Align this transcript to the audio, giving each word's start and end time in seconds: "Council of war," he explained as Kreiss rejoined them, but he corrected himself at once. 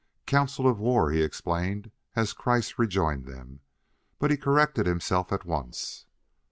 "Council 0.25 0.67
of 0.67 0.79
war," 0.79 1.11
he 1.11 1.21
explained 1.21 1.91
as 2.15 2.33
Kreiss 2.33 2.79
rejoined 2.79 3.25
them, 3.27 3.59
but 4.17 4.31
he 4.31 4.35
corrected 4.35 4.87
himself 4.87 5.31
at 5.31 5.45
once. 5.45 6.07